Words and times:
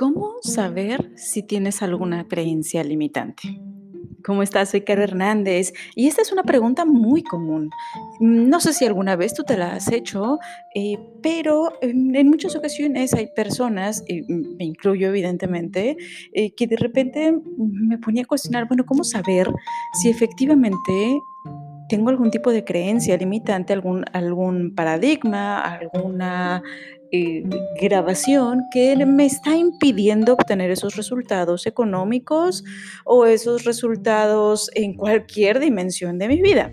¿Cómo 0.00 0.36
saber 0.40 1.10
si 1.14 1.42
tienes 1.42 1.82
alguna 1.82 2.26
creencia 2.26 2.82
limitante? 2.82 3.60
¿Cómo 4.24 4.42
estás? 4.42 4.70
Soy 4.70 4.80
Caro 4.80 5.02
Hernández 5.02 5.74
y 5.94 6.06
esta 6.06 6.22
es 6.22 6.32
una 6.32 6.42
pregunta 6.42 6.86
muy 6.86 7.22
común. 7.22 7.68
No 8.18 8.60
sé 8.60 8.72
si 8.72 8.86
alguna 8.86 9.14
vez 9.16 9.34
tú 9.34 9.44
te 9.44 9.58
la 9.58 9.74
has 9.74 9.92
hecho, 9.92 10.38
eh, 10.74 10.96
pero 11.22 11.74
en, 11.82 12.30
muchas 12.30 12.56
ocasiones 12.56 13.12
hay 13.12 13.28
personas, 13.36 14.02
me 14.08 14.64
incluyo 14.64 15.08
evidentemente, 15.08 15.98
eh, 16.32 16.54
que 16.54 16.66
de 16.66 16.76
repente 16.78 17.34
me 17.58 17.98
ponía 17.98 18.22
a 18.22 18.26
cuestionar, 18.26 18.68
bueno, 18.68 18.86
¿cómo 18.86 19.04
saber 19.04 19.52
si 20.00 20.08
efectivamente 20.08 21.20
tengo 21.90 22.08
algún 22.08 22.30
tipo 22.30 22.52
de 22.52 22.64
creencia 22.64 23.18
limitante, 23.18 23.74
algún, 23.74 24.06
algún 24.14 24.74
paradigma, 24.74 25.60
alguna 25.60 26.62
eh, 27.12 27.42
grabación 27.80 28.64
que 28.72 28.94
me 29.06 29.26
está 29.26 29.56
impidiendo 29.56 30.34
obtener 30.34 30.70
esos 30.70 30.96
resultados 30.96 31.66
económicos 31.66 32.64
o 33.04 33.26
esos 33.26 33.64
resultados 33.64 34.70
en 34.74 34.94
cualquier 34.94 35.60
dimensión 35.60 36.18
de 36.18 36.28
mi 36.28 36.40
vida. 36.40 36.72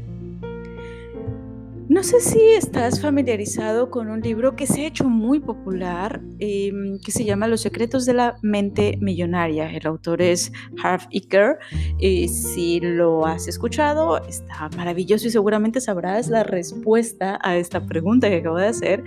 No 1.89 2.03
sé 2.03 2.19
si 2.19 2.41
estás 2.49 2.99
familiarizado 2.99 3.89
con 3.89 4.09
un 4.09 4.19
libro 4.19 4.57
que 4.57 4.67
se 4.67 4.81
ha 4.81 4.87
hecho 4.87 5.05
muy 5.05 5.39
popular, 5.39 6.21
em, 6.39 6.99
que 6.99 7.13
se 7.13 7.23
llama 7.23 7.47
Los 7.47 7.61
secretos 7.61 8.05
de 8.05 8.13
la 8.13 8.37
mente 8.41 8.97
millonaria. 8.99 9.71
El 9.71 9.87
autor 9.87 10.21
es 10.21 10.51
Harv 10.83 11.07
Eker. 11.11 11.59
Y 11.97 12.27
si 12.27 12.81
lo 12.81 13.25
has 13.25 13.47
escuchado, 13.47 14.21
está 14.25 14.69
maravilloso 14.75 15.27
y 15.27 15.31
seguramente 15.31 15.79
sabrás 15.79 16.27
la 16.27 16.43
respuesta 16.43 17.39
a 17.41 17.55
esta 17.55 17.79
pregunta 17.85 18.27
que 18.27 18.35
acabo 18.35 18.57
de 18.57 18.67
hacer. 18.67 19.01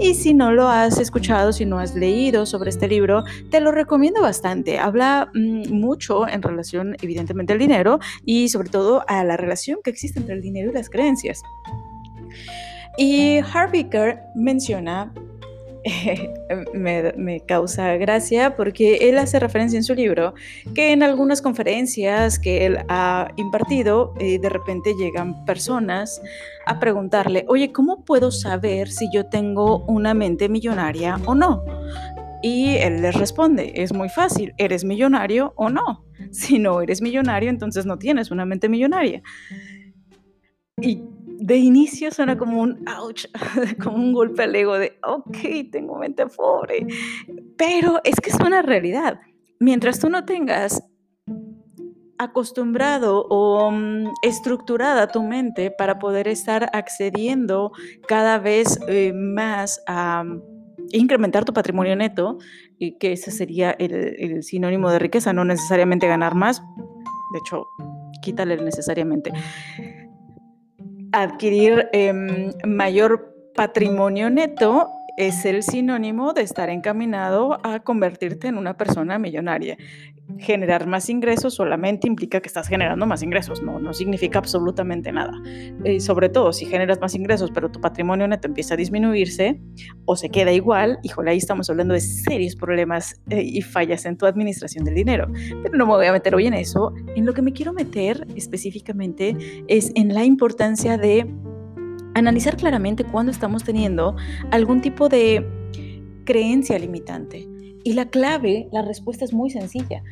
Y 0.00 0.14
si 0.14 0.32
no 0.32 0.52
lo 0.52 0.68
has 0.68 0.98
escuchado, 0.98 1.52
si 1.52 1.66
no 1.66 1.78
has 1.78 1.94
leído 1.94 2.46
sobre 2.46 2.70
este 2.70 2.88
libro, 2.88 3.24
te 3.50 3.60
lo 3.60 3.72
recomiendo 3.72 4.22
bastante. 4.22 4.78
Habla 4.78 5.30
mm, 5.34 5.70
mucho 5.70 6.26
en 6.26 6.40
relación, 6.40 6.96
evidentemente, 7.02 7.52
al 7.52 7.58
dinero 7.58 7.98
y 8.24 8.48
sobre 8.48 8.70
todo 8.70 9.04
a 9.06 9.22
la 9.22 9.36
relación 9.36 9.80
que 9.84 9.90
existe 9.90 10.18
entre 10.18 10.34
el 10.34 10.40
dinero 10.40 10.70
y 10.70 10.74
las 10.74 10.88
creencias. 10.88 11.42
Y 12.98 13.38
Harvicker 13.38 14.20
menciona, 14.34 15.12
me, 16.74 17.40
causa 17.46 17.96
gracia 17.96 18.54
porque 18.54 19.08
él 19.08 19.18
hace 19.18 19.40
referencia 19.40 19.76
en 19.76 19.82
su 19.82 19.94
libro 19.94 20.34
que 20.74 20.92
en 20.92 21.02
algunas 21.02 21.42
conferencias 21.42 22.38
que 22.38 22.66
él 22.66 22.78
ha 22.88 23.28
impartido, 23.36 24.14
eh, 24.20 24.38
de 24.38 24.48
repente 24.48 24.94
llegan 24.98 25.44
personas 25.44 26.20
a 26.66 26.78
preguntarle, 26.78 27.44
oye, 27.48 27.72
¿cómo 27.72 28.04
puedo 28.04 28.30
saber 28.30 28.90
si 28.90 29.08
yo 29.12 29.26
tengo 29.26 29.84
una 29.86 30.14
mente 30.14 30.48
millonaria 30.48 31.18
o 31.24 31.34
no? 31.34 31.64
Y 32.42 32.76
él 32.76 33.02
les 33.02 33.14
responde, 33.14 33.72
es 33.76 33.94
muy 33.94 34.08
fácil, 34.08 34.52
¿eres 34.58 34.84
millonario 34.84 35.52
o 35.56 35.70
no? 35.70 36.04
Si 36.32 36.58
no 36.58 36.80
eres 36.80 37.00
millonario, 37.00 37.50
entonces 37.50 37.86
no 37.86 37.98
tienes 37.98 38.30
una 38.30 38.44
mente 38.44 38.68
millonaria. 38.68 39.22
Y 40.80 41.02
de 41.42 41.56
inicio 41.56 42.12
suena 42.12 42.38
como 42.38 42.60
un 42.62 42.88
ouch, 42.88 43.26
como 43.82 43.96
un 43.96 44.12
golpe 44.12 44.44
al 44.44 44.54
ego 44.54 44.78
de, 44.78 44.98
ok, 45.02 45.70
tengo 45.70 45.98
mente 45.98 46.26
pobre. 46.26 46.86
Pero 47.56 48.00
es 48.04 48.20
que 48.20 48.30
es 48.30 48.36
una 48.36 48.62
realidad. 48.62 49.20
Mientras 49.58 49.98
tú 49.98 50.08
no 50.08 50.24
tengas 50.24 50.84
acostumbrado 52.18 53.26
o 53.28 53.72
mm, 53.72 54.12
estructurada 54.22 55.08
tu 55.08 55.22
mente 55.24 55.72
para 55.72 55.98
poder 55.98 56.28
estar 56.28 56.70
accediendo 56.72 57.72
cada 58.06 58.38
vez 58.38 58.78
eh, 58.86 59.12
más 59.12 59.82
a 59.88 60.22
mm, 60.22 60.42
incrementar 60.92 61.44
tu 61.44 61.52
patrimonio 61.52 61.96
neto, 61.96 62.38
y 62.78 62.98
que 62.98 63.12
ese 63.12 63.32
sería 63.32 63.72
el, 63.72 63.92
el 63.92 64.42
sinónimo 64.44 64.90
de 64.90 65.00
riqueza, 65.00 65.32
no 65.32 65.44
necesariamente 65.44 66.06
ganar 66.06 66.34
más, 66.34 66.62
de 67.32 67.38
hecho, 67.38 67.66
quítale 68.22 68.56
necesariamente 68.56 69.32
adquirir 71.12 71.88
em, 71.92 72.52
mayor 72.66 73.34
patrimonio 73.54 74.30
neto 74.30 74.90
es 75.16 75.44
el 75.44 75.62
sinónimo 75.62 76.32
de 76.32 76.42
estar 76.42 76.70
encaminado 76.70 77.58
a 77.62 77.80
convertirte 77.80 78.48
en 78.48 78.56
una 78.56 78.76
persona 78.76 79.18
millonaria. 79.18 79.76
Generar 80.38 80.86
más 80.86 81.08
ingresos 81.10 81.54
solamente 81.54 82.06
implica 82.06 82.40
que 82.40 82.46
estás 82.46 82.68
generando 82.68 83.06
más 83.06 83.22
ingresos, 83.22 83.62
no, 83.62 83.78
no 83.78 83.92
significa 83.92 84.38
absolutamente 84.38 85.12
nada. 85.12 85.32
Y 85.84 86.00
sobre 86.00 86.28
todo, 86.28 86.52
si 86.52 86.64
generas 86.64 87.00
más 87.00 87.14
ingresos, 87.14 87.50
pero 87.52 87.70
tu 87.70 87.80
patrimonio 87.80 88.26
neto 88.26 88.48
empieza 88.48 88.74
a 88.74 88.76
disminuirse 88.76 89.60
o 90.04 90.16
se 90.16 90.30
queda 90.30 90.52
igual, 90.52 90.98
híjole, 91.02 91.32
ahí 91.32 91.38
estamos 91.38 91.68
hablando 91.70 91.94
de 91.94 92.00
serios 92.00 92.56
problemas 92.56 93.20
eh, 93.30 93.42
y 93.42 93.62
fallas 93.62 94.04
en 94.06 94.16
tu 94.16 94.26
administración 94.26 94.84
del 94.84 94.94
dinero. 94.94 95.26
Pero 95.62 95.76
no 95.76 95.86
me 95.86 95.92
voy 95.92 96.06
a 96.06 96.12
meter 96.12 96.34
hoy 96.34 96.46
en 96.46 96.54
eso. 96.54 96.94
En 97.14 97.26
lo 97.26 97.34
que 97.34 97.42
me 97.42 97.52
quiero 97.52 97.72
meter 97.72 98.26
específicamente 98.36 99.36
es 99.68 99.92
en 99.96 100.14
la 100.14 100.24
importancia 100.24 100.96
de 100.96 101.26
analizar 102.14 102.56
claramente 102.56 103.04
cuando 103.04 103.32
estamos 103.32 103.64
teniendo 103.64 104.16
algún 104.50 104.80
tipo 104.80 105.08
de 105.08 105.46
creencia 106.24 106.78
limitante. 106.78 107.51
Y 107.84 107.94
la 107.94 108.08
clave, 108.08 108.68
la 108.72 108.82
respuesta 108.82 109.24
es 109.24 109.32
muy 109.32 109.50
sencilla. 109.50 110.02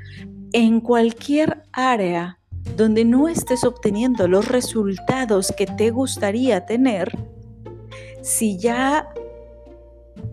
En 0.52 0.80
cualquier 0.80 1.62
área 1.72 2.38
donde 2.76 3.04
no 3.04 3.28
estés 3.28 3.64
obteniendo 3.64 4.28
los 4.28 4.48
resultados 4.48 5.52
que 5.56 5.66
te 5.66 5.90
gustaría 5.90 6.66
tener, 6.66 7.16
si 8.22 8.58
ya 8.58 9.08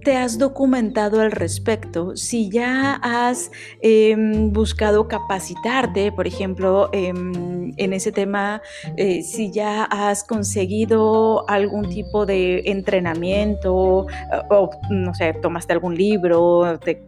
te 0.03 0.15
has 0.15 0.37
documentado 0.37 1.21
al 1.21 1.31
respecto, 1.31 2.15
si 2.15 2.49
ya 2.49 2.95
has 3.01 3.51
em, 3.81 4.51
buscado 4.51 5.07
capacitarte, 5.07 6.11
por 6.11 6.27
ejemplo, 6.27 6.89
em, 6.93 7.73
en 7.77 7.93
ese 7.93 8.11
tema, 8.11 8.61
eh, 8.95 9.21
si 9.21 9.51
ya 9.51 9.83
has 9.83 10.23
conseguido 10.23 11.47
algún 11.49 11.89
tipo 11.89 12.25
de 12.25 12.63
entrenamiento, 12.65 14.07
o 14.49 14.69
no 14.89 15.13
sé, 15.13 15.33
tomaste 15.41 15.73
algún 15.73 15.95
libro, 15.95 16.79
te 16.79 17.03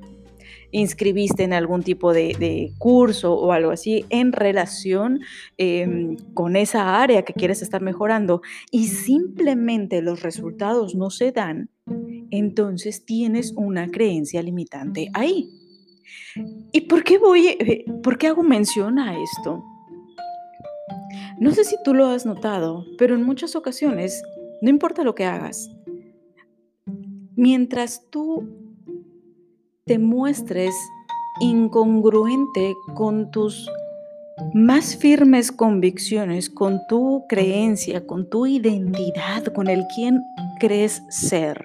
inscribiste 0.72 1.44
en 1.44 1.54
algún 1.54 1.84
tipo 1.84 2.14
de, 2.14 2.74
curso 2.78 3.34
o 3.34 3.52
algo 3.52 3.72
así 3.72 4.06
en 4.10 4.32
relación 4.32 5.20
em, 5.58 6.18
con 6.34 6.56
esa 6.56 7.02
área 7.02 7.24
que 7.24 7.34
quieres 7.34 7.62
estar 7.62 7.82
mejorando 7.82 8.42
y 8.72 8.88
simplemente 8.88 10.02
los 10.02 10.22
resultados 10.22 10.96
no 10.96 11.10
se 11.10 11.32
dan, 11.32 11.70
entonces 12.32 13.06
tienes 13.06 13.54
una 13.56 13.90
creencia 13.90 14.42
limitante 14.42 15.10
ahí. 15.14 15.50
¿Y 16.72 16.82
por 16.82 17.04
qué 17.04 17.18
voy, 17.18 17.48
eh, 17.48 17.86
por 18.04 18.18
qué 18.18 18.28
hago 18.28 18.44
mención 18.44 19.00
a 19.00 19.22
esto? 19.22 19.64
No 21.40 21.52
sé 21.52 21.64
si 21.64 21.76
tú 21.84 21.94
lo 21.94 22.08
has 22.08 22.26
notado, 22.26 22.86
pero 22.98 23.16
en 23.16 23.24
muchas 23.24 23.56
ocasiones, 23.56 24.22
no 24.62 24.70
importa 24.70 25.04
lo 25.04 25.16
que 25.16 25.26
hagas, 25.26 25.70
mientras 27.36 28.06
tú 28.10 28.59
te 29.90 29.98
muestres 29.98 30.76
incongruente 31.40 32.76
con 32.94 33.32
tus 33.32 33.68
más 34.54 34.96
firmes 34.96 35.52
convicciones, 35.52 36.48
con 36.48 36.82
tu 36.88 37.26
creencia, 37.28 38.06
con 38.06 38.30
tu 38.30 38.46
identidad, 38.46 39.46
con 39.46 39.68
el 39.68 39.88
quien 39.96 40.22
crees 40.60 41.02
ser. 41.10 41.64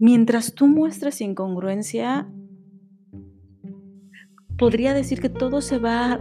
Mientras 0.00 0.54
tú 0.54 0.66
muestres 0.66 1.20
incongruencia, 1.20 2.28
podría 4.58 4.92
decir 4.92 5.20
que 5.20 5.28
todo 5.28 5.60
se 5.60 5.78
va 5.78 6.14
a 6.14 6.20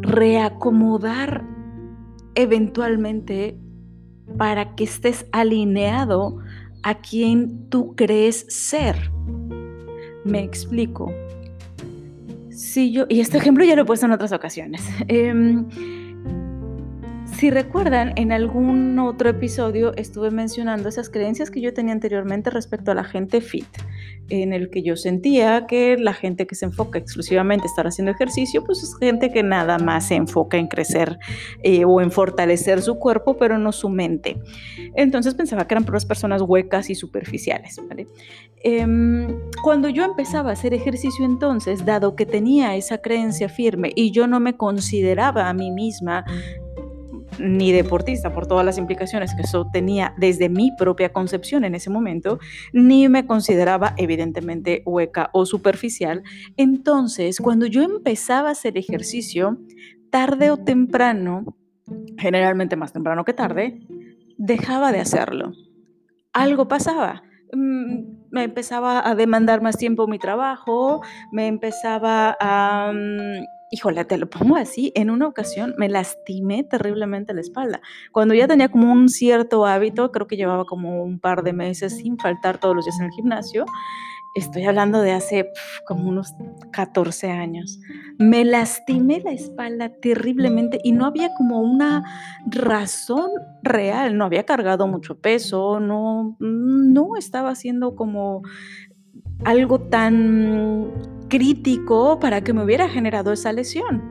reacomodar 0.00 1.46
eventualmente 2.34 3.60
para 4.38 4.74
que 4.74 4.84
estés 4.84 5.26
alineado 5.32 6.38
a 6.82 6.94
quien 7.00 7.68
tú 7.68 7.94
crees 7.96 8.46
ser. 8.48 9.10
Me 10.24 10.42
explico. 10.42 11.12
Si 12.50 12.92
yo, 12.92 13.06
y 13.08 13.20
este 13.20 13.38
ejemplo 13.38 13.64
ya 13.64 13.74
lo 13.74 13.82
he 13.82 13.84
puesto 13.84 14.06
en 14.06 14.12
otras 14.12 14.32
ocasiones. 14.32 14.82
Em, 15.08 15.66
si 17.36 17.50
recuerdan, 17.50 18.12
en 18.16 18.32
algún 18.32 18.98
otro 18.98 19.30
episodio 19.30 19.96
estuve 19.96 20.30
mencionando 20.30 20.90
esas 20.90 21.08
creencias 21.08 21.50
que 21.50 21.62
yo 21.62 21.72
tenía 21.72 21.94
anteriormente 21.94 22.50
respecto 22.50 22.90
a 22.90 22.94
la 22.94 23.04
gente 23.04 23.40
fit, 23.40 23.66
en 24.30 24.52
el 24.52 24.70
que 24.70 24.82
yo 24.82 24.96
sentía 24.96 25.66
que 25.66 25.96
la 25.98 26.14
gente 26.14 26.46
que 26.46 26.54
se 26.54 26.64
enfoca 26.64 26.98
exclusivamente 26.98 27.64
a 27.64 27.66
estar 27.66 27.86
haciendo 27.86 28.12
ejercicio, 28.12 28.64
pues 28.64 28.82
es 28.82 28.96
gente 28.96 29.30
que 29.30 29.42
nada 29.42 29.78
más 29.78 30.08
se 30.08 30.14
enfoca 30.14 30.56
en 30.56 30.68
crecer 30.68 31.18
eh, 31.62 31.84
o 31.84 32.00
en 32.00 32.10
fortalecer 32.10 32.82
su 32.82 32.98
cuerpo, 32.98 33.36
pero 33.36 33.58
no 33.58 33.72
su 33.72 33.88
mente. 33.88 34.40
Entonces 34.94 35.34
pensaba 35.34 35.66
que 35.66 35.74
eran 35.74 35.84
puras 35.84 36.06
personas 36.06 36.42
huecas 36.42 36.90
y 36.90 36.94
superficiales. 36.94 37.80
Em, 38.62 39.40
cuando 39.62 39.88
yo 39.88 40.04
empezaba 40.04 40.50
a 40.50 40.52
hacer 40.52 40.74
ejercicio 40.74 41.24
entonces, 41.24 41.84
dado 41.84 42.14
que 42.14 42.26
tenía 42.26 42.76
esa 42.76 42.98
creencia 42.98 43.48
firme 43.48 43.92
y 43.94 44.10
yo 44.10 44.26
no 44.26 44.38
me 44.38 44.56
consideraba 44.56 45.48
a 45.48 45.54
mí 45.54 45.70
misma 45.70 46.24
ni 47.40 47.72
deportista 47.72 48.32
por 48.32 48.46
todas 48.46 48.64
las 48.64 48.78
implicaciones 48.78 49.34
que 49.34 49.42
eso 49.42 49.68
tenía 49.72 50.14
desde 50.18 50.48
mi 50.48 50.70
propia 50.76 51.12
concepción 51.12 51.64
en 51.64 51.74
ese 51.74 51.90
momento, 51.90 52.38
ni 52.72 53.08
me 53.08 53.26
consideraba 53.26 53.94
evidentemente 53.96 54.82
hueca 54.86 55.30
o 55.32 55.46
superficial. 55.46 56.22
Entonces, 56.56 57.38
cuando 57.40 57.66
yo 57.66 57.82
empezaba 57.82 58.48
a 58.48 58.52
hacer 58.52 58.76
ejercicio, 58.76 59.58
tarde 60.10 60.50
o 60.50 60.56
temprano, 60.56 61.56
generalmente 62.18 62.76
más 62.76 62.92
temprano 62.92 63.24
que 63.24 63.32
tarde, 63.32 63.80
dejaba 64.36 64.92
de 64.92 65.00
hacerlo. 65.00 65.52
Algo 66.32 66.68
pasaba. 66.68 67.22
Mm, 67.52 68.20
me 68.30 68.44
empezaba 68.44 69.08
a 69.08 69.14
demandar 69.14 69.60
más 69.60 69.76
tiempo 69.76 70.06
mi 70.06 70.18
trabajo, 70.18 71.02
me 71.32 71.46
empezaba 71.46 72.36
a... 72.40 72.92
Mm, 72.92 73.44
híjole, 73.70 74.04
te 74.04 74.18
lo 74.18 74.28
pongo 74.28 74.56
así, 74.56 74.92
en 74.94 75.10
una 75.10 75.28
ocasión 75.28 75.74
me 75.78 75.88
lastimé 75.88 76.64
terriblemente 76.64 77.32
la 77.32 77.40
espalda. 77.40 77.80
Cuando 78.12 78.34
ya 78.34 78.48
tenía 78.48 78.68
como 78.68 78.92
un 78.92 79.08
cierto 79.08 79.64
hábito, 79.64 80.10
creo 80.10 80.26
que 80.26 80.36
llevaba 80.36 80.64
como 80.64 81.02
un 81.04 81.20
par 81.20 81.42
de 81.42 81.52
meses 81.52 81.96
sin 81.96 82.18
faltar 82.18 82.58
todos 82.58 82.74
los 82.74 82.84
días 82.84 82.98
en 82.98 83.06
el 83.06 83.12
gimnasio, 83.12 83.64
estoy 84.34 84.64
hablando 84.64 85.00
de 85.00 85.12
hace 85.12 85.50
como 85.86 86.08
unos 86.08 86.34
14 86.72 87.30
años, 87.30 87.80
me 88.18 88.44
lastimé 88.44 89.20
la 89.20 89.32
espalda 89.32 89.90
terriblemente 90.00 90.78
y 90.82 90.92
no 90.92 91.06
había 91.06 91.30
como 91.36 91.60
una 91.60 92.04
razón 92.46 93.30
real, 93.62 94.16
no 94.16 94.24
había 94.24 94.44
cargado 94.44 94.86
mucho 94.86 95.18
peso, 95.18 95.80
no, 95.80 96.36
no 96.38 97.16
estaba 97.16 97.50
haciendo 97.50 97.96
como 97.96 98.42
algo 99.44 99.80
tan 99.80 101.09
crítico 101.30 102.20
para 102.20 102.42
que 102.42 102.52
me 102.52 102.62
hubiera 102.62 102.90
generado 102.90 103.32
esa 103.32 103.52
lesión. 103.52 104.02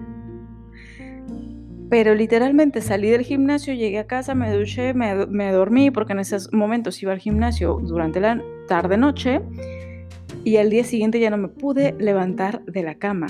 Pero 1.92 2.16
literalmente 2.16 2.82
salí 2.82 3.10
del 3.10 3.22
gimnasio, 3.22 3.74
llegué 3.74 4.00
a 4.00 4.08
casa, 4.08 4.34
me 4.34 4.52
duché, 4.52 4.94
me, 4.96 5.28
me 5.28 5.52
dormí, 5.52 5.92
porque 5.92 6.14
en 6.14 6.20
esos 6.20 6.52
momentos 6.52 7.02
iba 7.04 7.12
al 7.12 7.20
gimnasio 7.20 7.80
durante 7.84 8.20
la 8.20 8.42
tarde-noche 8.68 9.42
y 10.44 10.58
al 10.58 10.70
día 10.70 10.84
siguiente 10.84 11.20
ya 11.20 11.30
no 11.30 11.38
me 11.38 11.48
pude 11.48 11.96
levantar 12.00 12.64
de 12.66 12.84
la 12.84 12.96
cama. 12.96 13.28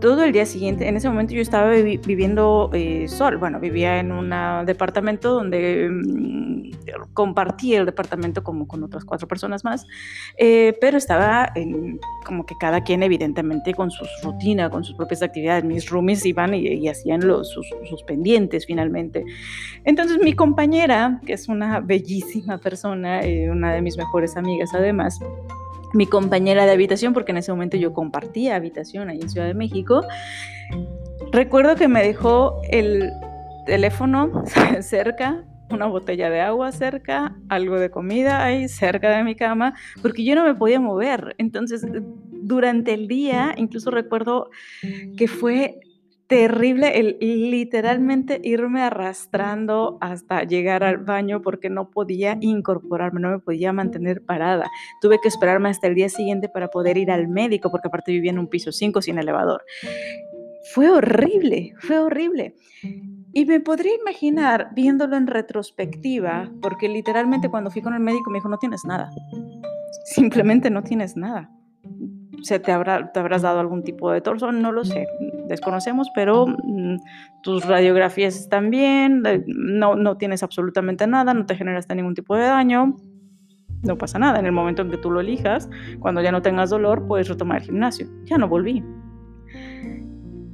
Todo 0.00 0.24
el 0.24 0.32
día 0.32 0.46
siguiente, 0.46 0.88
en 0.88 0.96
ese 0.96 1.08
momento 1.08 1.34
yo 1.34 1.42
estaba 1.42 1.70
viviendo 1.70 2.70
eh, 2.72 3.06
sol, 3.06 3.36
bueno, 3.36 3.60
vivía 3.60 4.00
en 4.00 4.10
un 4.10 4.30
departamento 4.66 5.32
donde 5.32 5.88
mm, 5.88 6.51
compartí 7.14 7.74
el 7.74 7.86
departamento 7.86 8.42
como 8.42 8.66
con 8.66 8.82
otras 8.82 9.04
cuatro 9.04 9.28
personas 9.28 9.64
más, 9.64 9.86
eh, 10.38 10.76
pero 10.80 10.98
estaba 10.98 11.50
en, 11.54 12.00
como 12.24 12.46
que 12.46 12.54
cada 12.58 12.82
quien 12.82 13.02
evidentemente 13.02 13.74
con 13.74 13.90
su 13.90 14.04
rutina, 14.22 14.70
con 14.70 14.84
sus 14.84 14.94
propias 14.96 15.22
actividades. 15.22 15.64
Mis 15.64 15.88
roomies 15.88 16.24
iban 16.26 16.54
y, 16.54 16.88
hacían 16.88 17.26
los, 17.26 17.48
sus, 17.50 17.66
sus, 17.88 18.02
pendientes 18.02 18.66
finalmente. 18.66 19.24
Entonces 19.84 20.18
mi 20.22 20.32
compañera, 20.32 21.20
que 21.26 21.34
es 21.34 21.48
una 21.48 21.80
bellísima 21.80 22.58
persona, 22.58 23.20
eh, 23.20 23.50
una 23.50 23.72
de 23.72 23.82
mis 23.82 23.96
mejores 23.96 24.36
amigas 24.36 24.70
además, 24.74 25.18
mi 25.92 26.06
compañera 26.06 26.64
de 26.64 26.72
habitación, 26.72 27.12
porque 27.12 27.32
en 27.32 27.38
ese 27.38 27.52
momento 27.52 27.76
yo 27.76 27.92
compartía 27.92 28.56
habitación 28.56 29.08
ahí 29.08 29.20
en 29.20 29.28
Ciudad 29.28 29.46
de 29.46 29.54
México. 29.54 30.02
Recuerdo 31.32 31.76
que 31.76 31.88
me 31.88 32.02
dejó 32.02 32.60
el 32.70 33.10
teléfono 33.66 34.44
cerca, 34.80 35.44
una 35.72 35.86
botella 35.86 36.30
de 36.30 36.40
agua 36.40 36.72
cerca, 36.72 37.36
algo 37.48 37.78
de 37.78 37.90
comida 37.90 38.44
ahí 38.44 38.68
cerca 38.68 39.16
de 39.16 39.24
mi 39.24 39.34
cama, 39.34 39.74
porque 40.00 40.24
yo 40.24 40.34
no 40.34 40.44
me 40.44 40.54
podía 40.54 40.80
mover. 40.80 41.34
Entonces, 41.38 41.86
durante 42.30 42.94
el 42.94 43.08
día, 43.08 43.54
incluso 43.56 43.90
recuerdo 43.90 44.50
que 45.16 45.28
fue 45.28 45.80
terrible 46.32 46.98
el 46.98 47.18
literalmente 47.20 48.40
irme 48.42 48.80
arrastrando 48.80 49.98
hasta 50.00 50.44
llegar 50.44 50.82
al 50.82 50.96
baño 50.96 51.42
porque 51.42 51.68
no 51.68 51.90
podía 51.90 52.38
incorporarme, 52.40 53.20
no 53.20 53.30
me 53.30 53.38
podía 53.38 53.74
mantener 53.74 54.24
parada. 54.24 54.70
Tuve 55.02 55.18
que 55.20 55.28
esperarme 55.28 55.68
hasta 55.68 55.88
el 55.88 55.94
día 55.94 56.08
siguiente 56.08 56.48
para 56.48 56.68
poder 56.68 56.96
ir 56.96 57.10
al 57.10 57.28
médico 57.28 57.70
porque 57.70 57.88
aparte 57.88 58.12
vivía 58.12 58.30
en 58.30 58.38
un 58.38 58.48
piso 58.48 58.72
5 58.72 59.02
sin 59.02 59.18
elevador. 59.18 59.62
Fue 60.72 60.88
horrible, 60.88 61.74
fue 61.80 61.98
horrible. 61.98 62.54
Y 63.32 63.46
me 63.46 63.60
podría 63.60 63.94
imaginar 63.94 64.70
viéndolo 64.74 65.16
en 65.16 65.26
retrospectiva, 65.26 66.50
porque 66.60 66.88
literalmente 66.88 67.48
cuando 67.48 67.70
fui 67.70 67.82
con 67.82 67.94
el 67.94 68.00
médico 68.00 68.30
me 68.30 68.38
dijo, 68.38 68.48
no 68.48 68.58
tienes 68.58 68.84
nada. 68.84 69.10
Simplemente 70.04 70.70
no 70.70 70.82
tienes 70.82 71.16
nada 71.16 71.50
se 72.42 72.58
te, 72.58 72.72
habrá, 72.72 73.12
te 73.12 73.20
habrás 73.20 73.42
dado 73.42 73.60
algún 73.60 73.82
tipo 73.82 74.10
de 74.10 74.20
torso, 74.20 74.52
no 74.52 74.72
lo 74.72 74.84
sé, 74.84 75.06
desconocemos, 75.48 76.08
pero 76.14 76.46
mm, 76.46 76.96
tus 77.42 77.64
radiografías 77.64 78.36
están 78.36 78.70
bien, 78.70 79.22
no, 79.46 79.94
no 79.94 80.16
tienes 80.16 80.42
absolutamente 80.42 81.06
nada, 81.06 81.34
no 81.34 81.46
te 81.46 81.56
generaste 81.56 81.94
ningún 81.94 82.14
tipo 82.14 82.36
de 82.36 82.44
daño, 82.44 82.96
no 83.82 83.98
pasa 83.98 84.18
nada. 84.18 84.38
En 84.38 84.46
el 84.46 84.52
momento 84.52 84.82
en 84.82 84.90
que 84.90 84.96
tú 84.96 85.10
lo 85.10 85.20
elijas, 85.20 85.68
cuando 86.00 86.20
ya 86.20 86.32
no 86.32 86.42
tengas 86.42 86.70
dolor, 86.70 87.06
puedes 87.06 87.28
retomar 87.28 87.58
el 87.58 87.64
gimnasio. 87.64 88.06
Ya 88.26 88.38
no 88.38 88.46
volví. 88.46 88.84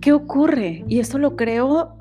¿Qué 0.00 0.12
ocurre? 0.12 0.84
Y 0.88 1.00
esto 1.00 1.18
lo 1.18 1.36
creo 1.36 1.97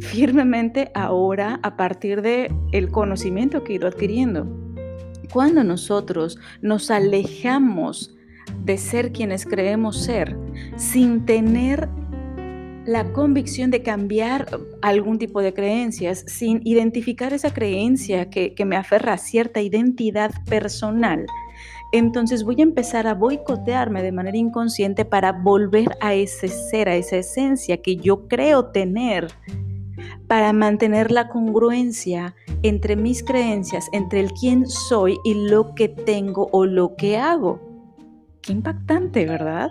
firmemente 0.00 0.90
ahora 0.94 1.60
a 1.62 1.76
partir 1.76 2.22
de 2.22 2.54
el 2.72 2.90
conocimiento 2.90 3.64
que 3.64 3.72
he 3.72 3.76
ido 3.76 3.88
adquiriendo. 3.88 4.46
Cuando 5.32 5.64
nosotros 5.64 6.38
nos 6.62 6.90
alejamos 6.90 8.16
de 8.64 8.78
ser 8.78 9.12
quienes 9.12 9.44
creemos 9.46 10.04
ser, 10.04 10.36
sin 10.76 11.24
tener 11.24 11.88
la 12.86 13.12
convicción 13.12 13.70
de 13.70 13.82
cambiar 13.82 14.46
algún 14.80 15.18
tipo 15.18 15.42
de 15.42 15.52
creencias, 15.52 16.24
sin 16.26 16.60
identificar 16.64 17.32
esa 17.32 17.52
creencia 17.52 18.30
que, 18.30 18.54
me 18.64 18.76
aferra 18.76 19.14
a 19.14 19.18
cierta 19.18 19.60
identidad 19.60 20.30
personal, 20.48 21.26
entonces 21.92 22.44
voy 22.44 22.60
a 22.60 22.62
empezar 22.62 23.06
a 23.06 23.14
boicotearme 23.14 24.02
de 24.02 24.12
manera 24.12 24.36
inconsciente 24.36 25.04
para 25.04 25.32
volver 25.32 25.96
a 26.00 26.14
ese 26.14 26.48
ser, 26.48 26.88
a 26.88 26.96
esa 26.96 27.16
esencia 27.16 27.78
que 27.78 27.96
yo 27.96 28.28
creo 28.28 28.66
tener, 28.66 29.28
para 30.26 30.52
mantener 30.52 31.10
la 31.10 31.28
congruencia 31.28 32.34
entre 32.62 32.96
mis 32.96 33.22
creencias, 33.22 33.88
entre 33.92 34.20
el 34.20 34.32
quién 34.32 34.66
soy 34.66 35.18
y 35.24 35.48
lo 35.48 35.74
que 35.74 35.88
tengo 35.88 36.48
o 36.52 36.66
lo 36.66 36.96
que 36.96 37.16
hago. 37.16 37.60
Qué 38.42 38.52
impactante, 38.52 39.26
¿verdad? 39.26 39.70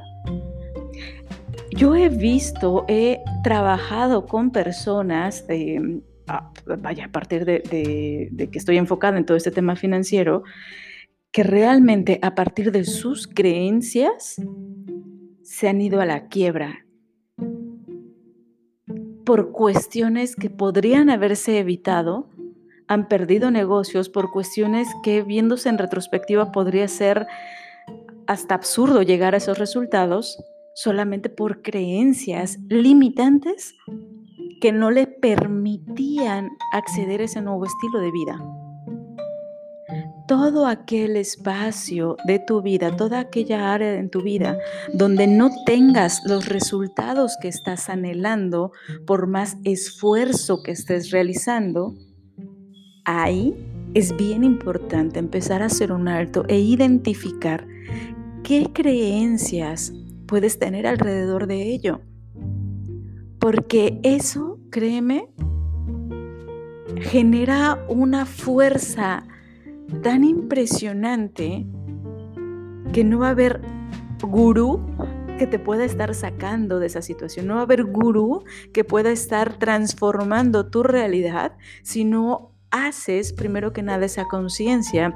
Yo 1.71 1.95
he 1.95 2.09
visto, 2.09 2.85
he 2.87 3.21
trabajado 3.43 4.25
con 4.27 4.51
personas, 4.51 5.45
vaya, 6.65 7.05
a 7.05 7.11
partir 7.11 7.45
de, 7.45 8.31
que 8.51 8.57
estoy 8.57 8.77
enfocada 8.77 9.17
en 9.17 9.25
todo 9.25 9.35
este 9.35 9.51
tema 9.51 9.75
financiero, 9.75 10.43
que 11.31 11.43
realmente 11.43 12.19
a 12.21 12.33
partir 12.33 12.71
de 12.71 12.85
sus 12.85 13.27
creencias 13.27 14.41
se 15.43 15.67
han 15.67 15.81
ido 15.81 15.99
a 15.99 16.05
la 16.05 16.27
quiebra 16.27 16.84
por 19.25 19.51
cuestiones 19.51 20.35
que 20.35 20.49
podrían 20.49 21.09
haberse 21.09 21.59
evitado, 21.59 22.27
han 22.87 23.07
perdido 23.07 23.51
negocios 23.51 24.09
por 24.09 24.31
cuestiones 24.31 24.87
que 25.03 25.23
viéndose 25.23 25.69
en 25.69 25.77
retrospectiva 25.77 26.51
podría 26.51 26.87
ser 26.87 27.25
hasta 28.27 28.55
absurdo 28.55 29.01
llegar 29.01 29.33
a 29.33 29.37
esos 29.37 29.57
resultados 29.57 30.37
solamente 30.75 31.29
por 31.29 31.61
creencias 31.61 32.59
limitantes 32.69 33.73
que 34.61 34.71
no 34.71 34.91
le 34.91 35.07
permitían 35.07 36.49
acceder 36.73 37.21
a 37.21 37.25
ese 37.25 37.41
nuevo 37.41 37.65
estilo 37.65 37.99
de 37.99 38.11
vida. 38.11 38.64
Todo 40.27 40.65
aquel 40.65 41.17
espacio 41.17 42.17
de 42.25 42.39
tu 42.39 42.61
vida, 42.61 42.95
toda 42.95 43.19
aquella 43.19 43.73
área 43.73 43.99
en 43.99 44.09
tu 44.09 44.21
vida 44.21 44.57
donde 44.93 45.27
no 45.27 45.51
tengas 45.65 46.21
los 46.25 46.47
resultados 46.47 47.37
que 47.39 47.47
estás 47.47 47.89
anhelando 47.89 48.71
por 49.05 49.27
más 49.27 49.57
esfuerzo 49.63 50.63
que 50.63 50.71
estés 50.71 51.11
realizando, 51.11 51.93
ahí 53.05 53.53
es 53.93 54.17
bien 54.17 54.43
importante 54.43 55.19
empezar 55.19 55.61
a 55.61 55.67
hacer 55.67 55.91
un 55.91 56.07
alto 56.07 56.43
e 56.47 56.59
identificar 56.59 57.67
¿Qué 58.45 58.69
creencias 58.71 59.91
puedes 60.27 60.59
tener 60.59 60.85
alrededor 60.85 61.47
de 61.47 61.63
ello? 61.63 62.01
Porque 63.39 63.99
eso, 64.03 64.59
créeme, 64.69 65.33
genera 67.01 67.83
una 67.89 68.27
fuerza 68.27 69.25
tan 70.01 70.23
impresionante 70.23 71.65
que 72.93 73.03
no 73.03 73.19
va 73.19 73.27
a 73.27 73.31
haber 73.31 73.61
gurú 74.21 74.81
que 75.37 75.47
te 75.47 75.59
pueda 75.59 75.83
estar 75.83 76.13
sacando 76.15 76.79
de 76.79 76.87
esa 76.87 77.01
situación. 77.01 77.47
No 77.47 77.55
va 77.55 77.61
a 77.61 77.63
haber 77.63 77.83
gurú 77.83 78.43
que 78.73 78.83
pueda 78.83 79.11
estar 79.11 79.57
transformando 79.57 80.67
tu 80.67 80.83
realidad 80.83 81.57
si 81.83 82.05
no 82.05 82.51
haces 82.71 83.33
primero 83.33 83.73
que 83.73 83.83
nada 83.83 84.05
esa 84.05 84.25
conciencia 84.25 85.13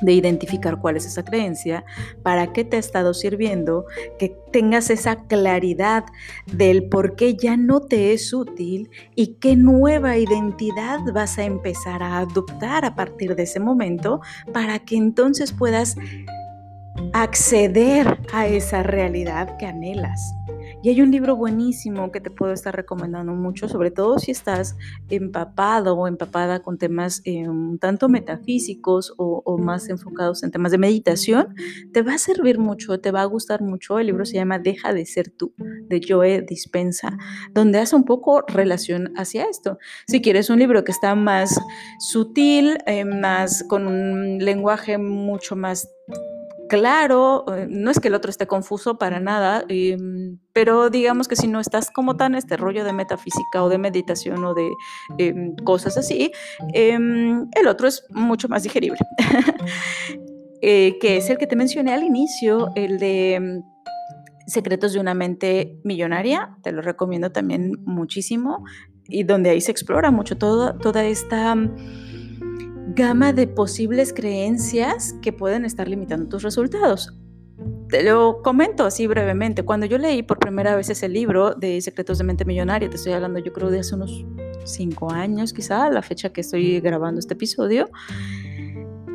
de 0.00 0.12
identificar 0.12 0.80
cuál 0.80 0.96
es 0.96 1.06
esa 1.06 1.24
creencia, 1.24 1.84
para 2.22 2.52
qué 2.52 2.64
te 2.64 2.76
ha 2.76 2.80
estado 2.80 3.14
sirviendo, 3.14 3.86
que 4.18 4.36
tengas 4.52 4.90
esa 4.90 5.16
claridad 5.24 6.04
del 6.46 6.88
por 6.88 7.16
qué 7.16 7.34
ya 7.36 7.56
no 7.56 7.80
te 7.80 8.12
es 8.12 8.32
útil 8.32 8.90
y 9.14 9.34
qué 9.40 9.56
nueva 9.56 10.16
identidad 10.16 11.00
vas 11.12 11.38
a 11.38 11.44
empezar 11.44 12.02
a 12.02 12.18
adoptar 12.18 12.84
a 12.84 12.94
partir 12.94 13.34
de 13.36 13.44
ese 13.44 13.60
momento 13.60 14.20
para 14.52 14.78
que 14.80 14.96
entonces 14.96 15.52
puedas 15.52 15.96
acceder 17.12 18.18
a 18.32 18.46
esa 18.46 18.82
realidad 18.82 19.56
que 19.56 19.66
anhelas. 19.66 20.34
Y 20.84 20.90
hay 20.90 21.00
un 21.00 21.10
libro 21.10 21.34
buenísimo 21.34 22.12
que 22.12 22.20
te 22.20 22.30
puedo 22.30 22.52
estar 22.52 22.76
recomendando 22.76 23.32
mucho, 23.32 23.70
sobre 23.70 23.90
todo 23.90 24.18
si 24.18 24.32
estás 24.32 24.76
empapado 25.08 25.96
o 25.96 26.06
empapada 26.06 26.60
con 26.60 26.76
temas 26.76 27.22
eh, 27.24 27.46
tanto 27.80 28.10
metafísicos 28.10 29.14
o, 29.16 29.56
más 29.56 29.88
enfocados 29.88 30.42
en 30.42 30.50
temas 30.50 30.72
de 30.72 30.76
meditación, 30.76 31.54
te 31.94 32.02
va 32.02 32.12
a 32.12 32.18
servir 32.18 32.58
mucho, 32.58 33.00
te 33.00 33.12
va 33.12 33.22
a 33.22 33.24
gustar 33.24 33.62
mucho. 33.62 33.98
El 33.98 34.08
libro 34.08 34.26
se 34.26 34.34
llama 34.34 34.58
Deja 34.58 34.92
de 34.92 35.06
ser 35.06 35.30
tú, 35.30 35.54
de 35.56 36.02
Joe 36.06 36.42
Dispensa, 36.42 37.16
donde 37.52 37.78
hace 37.78 37.96
un 37.96 38.04
poco 38.04 38.42
relación 38.46 39.14
hacia 39.16 39.44
esto. 39.44 39.78
Si 40.06 40.20
quieres 40.20 40.50
un 40.50 40.58
libro 40.58 40.84
que 40.84 40.92
está 40.92 41.14
más 41.14 41.58
sutil, 41.98 42.76
eh, 42.84 43.06
más 43.06 43.64
con 43.66 43.86
un 43.86 44.36
lenguaje 44.38 44.98
mucho 44.98 45.56
más 45.56 45.88
claro, 46.68 47.44
eh, 47.54 47.66
no 47.68 47.90
es 47.90 48.00
que 48.00 48.08
el 48.08 48.14
otro 48.14 48.30
esté 48.30 48.46
confuso 48.46 48.98
para 48.98 49.20
nada, 49.20 49.64
em, 49.68 50.38
pero 50.52 50.90
digamos 50.90 51.28
que 51.28 51.36
si 51.36 51.46
no 51.46 51.60
estás 51.60 51.90
como 51.90 52.16
tan 52.16 52.34
este 52.34 52.56
rollo 52.56 52.84
de 52.84 52.92
metafísica 52.92 53.62
o 53.62 53.68
de 53.68 53.78
meditación 53.78 54.44
o 54.44 54.54
de 54.54 54.70
em, 55.18 55.54
cosas 55.56 55.96
así, 55.96 56.32
el 56.72 57.68
otro 57.68 57.88
es 57.88 58.04
mucho 58.10 58.48
más 58.48 58.62
digerible, 58.62 58.98
eh, 60.62 60.98
que 61.00 61.16
es 61.18 61.30
el 61.30 61.38
que 61.38 61.46
te 61.46 61.56
mencioné 61.56 61.92
al 61.92 62.02
inicio, 62.02 62.70
el 62.74 62.98
de 62.98 63.62
Secretos 64.46 64.92
de 64.92 65.00
una 65.00 65.14
mente 65.14 65.78
millonaria, 65.84 66.54
te 66.62 66.70
lo 66.70 66.82
recomiendo 66.82 67.32
también 67.32 67.72
muchísimo, 67.86 68.62
y 69.08 69.22
donde 69.22 69.50
ahí 69.50 69.60
se 69.60 69.70
explora 69.70 70.10
mucho 70.10 70.36
todo, 70.36 70.74
toda 70.76 71.04
esta 71.04 71.54
gama 72.94 73.32
de 73.32 73.46
posibles 73.46 74.12
creencias 74.12 75.14
que 75.22 75.32
pueden 75.32 75.64
estar 75.64 75.88
limitando 75.88 76.28
tus 76.28 76.42
resultados. 76.42 77.12
Te 77.88 78.02
lo 78.02 78.42
comento 78.42 78.84
así 78.84 79.06
brevemente. 79.06 79.64
Cuando 79.64 79.86
yo 79.86 79.98
leí 79.98 80.22
por 80.22 80.38
primera 80.38 80.74
vez 80.76 80.90
ese 80.90 81.08
libro 81.08 81.54
de 81.54 81.80
Secretos 81.80 82.18
de 82.18 82.24
Mente 82.24 82.44
Millonaria, 82.44 82.88
te 82.88 82.96
estoy 82.96 83.12
hablando 83.12 83.38
yo 83.38 83.52
creo 83.52 83.70
de 83.70 83.80
hace 83.80 83.94
unos 83.94 84.24
cinco 84.64 85.10
años 85.10 85.52
quizá, 85.52 85.90
la 85.90 86.02
fecha 86.02 86.32
que 86.32 86.40
estoy 86.40 86.80
grabando 86.80 87.20
este 87.20 87.34
episodio, 87.34 87.90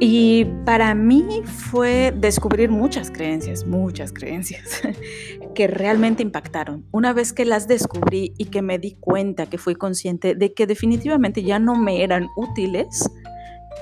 y 0.02 0.46
para 0.66 0.96
mí 0.96 1.26
fue 1.44 2.14
descubrir 2.16 2.70
muchas 2.70 3.12
creencias, 3.12 3.66
muchas 3.66 4.14
creencias 4.14 4.82
que 5.56 5.68
realmente 5.68 6.24
impactaron. 6.24 6.86
Una 6.92 7.12
vez 7.12 7.34
que 7.34 7.44
las 7.44 7.68
descubrí 7.68 8.34
y 8.38 8.46
que 8.46 8.62
me 8.62 8.80
di 8.80 8.94
cuenta, 8.94 9.48
que 9.48 9.58
fui 9.58 9.76
consciente 9.76 10.36
de 10.36 10.54
que 10.54 10.68
definitivamente 10.68 11.44
ya 11.44 11.60
no 11.60 11.76
me 11.76 12.02
eran 12.02 12.28
útiles, 12.38 13.10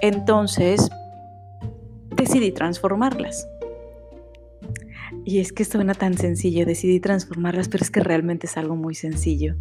entonces 0.02 0.90
decidí 2.16 2.52
transformarlas. 2.52 3.48
Y 5.26 5.40
es 5.40 5.52
que 5.52 5.66
suena 5.66 5.94
tan 5.94 6.18
sencillo, 6.18 6.66
decidí 6.66 7.00
transformarlas, 7.00 7.70
pero 7.70 7.84
es 7.84 7.92
que 7.92 8.00
realmente 8.00 8.48
es 8.48 8.58
algo 8.58 8.76
muy 8.76 8.96
sencillo. 8.96 9.56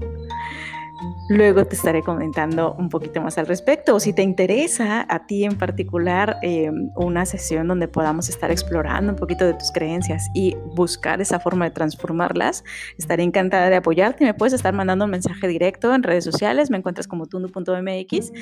Luego 1.28 1.64
te 1.66 1.74
estaré 1.74 2.02
comentando 2.02 2.74
un 2.78 2.88
poquito 2.88 3.20
más 3.20 3.36
al 3.38 3.46
respecto. 3.46 3.96
O 3.96 4.00
si 4.00 4.12
te 4.12 4.22
interesa 4.22 5.06
a 5.08 5.26
ti 5.26 5.44
en 5.44 5.58
particular 5.58 6.38
eh, 6.42 6.70
una 6.96 7.26
sesión 7.26 7.68
donde 7.68 7.88
podamos 7.88 8.28
estar 8.28 8.50
explorando 8.50 9.12
un 9.12 9.18
poquito 9.18 9.44
de 9.44 9.54
tus 9.54 9.72
creencias 9.72 10.28
y 10.34 10.56
buscar 10.74 11.20
esa 11.20 11.40
forma 11.40 11.66
de 11.66 11.72
transformarlas, 11.72 12.64
estaré 12.98 13.22
encantada 13.22 13.68
de 13.68 13.76
apoyarte. 13.76 14.24
Me 14.24 14.34
puedes 14.34 14.52
estar 14.52 14.72
mandando 14.72 15.04
un 15.04 15.10
mensaje 15.10 15.48
directo 15.48 15.94
en 15.94 16.02
redes 16.02 16.24
sociales. 16.24 16.70
Me 16.70 16.78
encuentras 16.78 17.08
como 17.08 17.26
tundu.mx, 17.26 18.32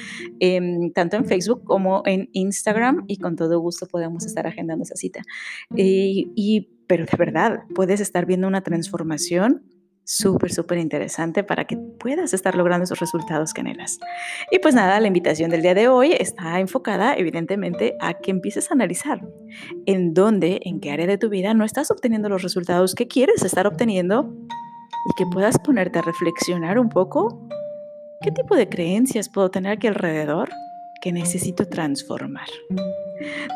em, 0.40 0.92
tanto 0.92 1.16
en 1.16 1.24
Facebook 1.24 1.64
como 1.64 2.02
en 2.04 2.28
Instagram 2.32 3.04
y 3.08 3.16
con 3.18 3.36
todo 3.36 3.58
gusto 3.60 3.86
podemos 3.86 4.26
estar 4.26 4.46
agendando 4.46 4.84
esa 4.84 4.96
cita. 4.96 5.22
y, 5.76 6.70
pero 6.86 7.06
de 7.06 7.16
verdad, 7.16 7.60
puedes 7.74 8.00
estar 8.00 8.26
viendo 8.26 8.46
una 8.46 8.62
transformación 8.62 9.62
súper, 10.04 10.52
súper 10.52 10.78
interesante 10.78 11.42
para 11.42 11.64
que 11.64 11.76
puedas 11.76 12.34
estar 12.34 12.54
logrando 12.54 12.84
esos 12.84 13.00
resultados 13.00 13.52
que 13.52 13.62
anhelas. 13.62 13.98
Y 14.50 14.58
pues 14.58 14.74
nada, 14.74 15.00
la 15.00 15.06
invitación 15.06 15.50
del 15.50 15.62
día 15.62 15.74
de 15.74 15.88
hoy 15.88 16.12
está 16.12 16.60
enfocada 16.60 17.14
evidentemente 17.14 17.96
a 18.00 18.14
que 18.14 18.30
empieces 18.30 18.70
a 18.70 18.74
analizar 18.74 19.26
en 19.86 20.14
dónde, 20.14 20.60
en 20.64 20.80
qué 20.80 20.90
área 20.90 21.06
de 21.06 21.18
tu 21.18 21.28
vida 21.28 21.54
no 21.54 21.64
estás 21.64 21.90
obteniendo 21.90 22.28
los 22.28 22.42
resultados 22.42 22.94
que 22.94 23.08
quieres 23.08 23.42
estar 23.42 23.66
obteniendo 23.66 24.32
y 25.06 25.14
que 25.16 25.24
puedas 25.32 25.58
ponerte 25.58 25.98
a 25.98 26.02
reflexionar 26.02 26.78
un 26.78 26.88
poco 26.88 27.48
qué 28.22 28.30
tipo 28.30 28.56
de 28.56 28.68
creencias 28.68 29.28
puedo 29.28 29.50
tener 29.50 29.72
aquí 29.72 29.86
alrededor 29.86 30.50
que 31.02 31.12
necesito 31.12 31.66
transformar. 31.66 32.48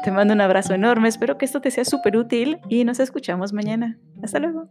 Te 0.04 0.10
mando 0.10 0.34
un 0.34 0.40
abrazo 0.40 0.74
enorme, 0.74 1.08
espero 1.08 1.38
que 1.38 1.46
esto 1.46 1.60
te 1.60 1.70
sea 1.70 1.84
súper 1.84 2.16
útil 2.16 2.58
y 2.68 2.84
nos 2.84 3.00
escuchamos 3.00 3.52
mañana. 3.54 3.98
Hasta 4.22 4.38
luego. 4.38 4.68